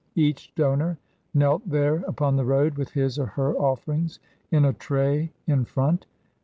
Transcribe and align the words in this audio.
Each 0.15 0.51
donor 0.55 0.97
knelt 1.35 1.69
there 1.69 1.97
upon 2.07 2.35
the 2.35 2.43
road 2.43 2.73
with 2.73 2.89
his 2.89 3.19
or 3.19 3.27
her 3.27 3.53
offerings 3.55 4.17
in 4.49 4.65
a 4.65 4.73
tray 4.73 5.31
in 5.45 5.63
front. 5.63 6.07